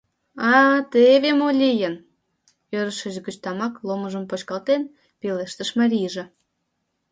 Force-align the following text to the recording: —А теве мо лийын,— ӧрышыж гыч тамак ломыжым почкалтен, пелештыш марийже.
—А 0.53 0.53
теве 0.91 1.31
мо 1.39 1.49
лийын,— 1.61 1.95
ӧрышыж 2.79 3.15
гыч 3.25 3.35
тамак 3.43 3.73
ломыжым 3.87 4.23
почкалтен, 4.29 4.81
пелештыш 5.19 5.69
марийже. 5.79 6.23